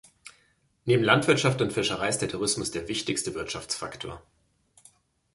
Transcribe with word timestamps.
Neben 0.85 1.03
Landwirtschaft 1.03 1.61
und 1.61 1.73
Fischerei 1.73 2.09
ist 2.09 2.17
der 2.17 2.27
Tourismus 2.27 2.71
der 2.71 2.87
wichtigste 2.87 3.35
Wirtschaftsfaktor. 3.35 4.23